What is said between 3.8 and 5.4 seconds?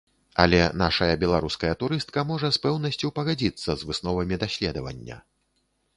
з высновамі даследавання.